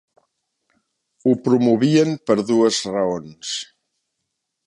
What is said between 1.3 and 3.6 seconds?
promovien per dues raons.